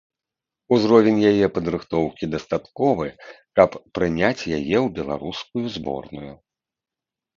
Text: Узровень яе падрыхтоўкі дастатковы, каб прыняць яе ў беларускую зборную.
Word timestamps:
Узровень 0.75 1.19
яе 1.31 1.47
падрыхтоўкі 1.57 2.29
дастатковы, 2.35 3.07
каб 3.59 3.77
прыняць 3.99 4.47
яе 4.57 4.77
ў 4.81 4.85
беларускую 4.97 5.65
зборную. 5.79 6.33